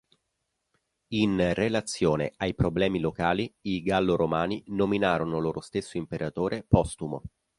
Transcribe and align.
In 1.09 1.53
reazione 1.53 2.33
ai 2.37 2.55
problemi 2.55 2.99
locali 2.99 3.53
i 3.67 3.83
gallo-romani 3.83 4.63
nominarono 4.69 5.37
loro 5.37 5.61
stesso 5.61 5.97
imperatore 5.97 6.65
Postumo. 6.67 7.21